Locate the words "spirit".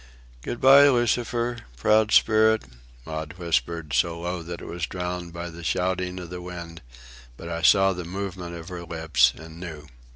2.11-2.63